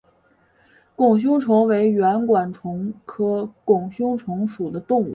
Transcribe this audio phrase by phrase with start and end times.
[0.95, 5.09] 拱胸虫为圆管虫科拱胸虫属的动物。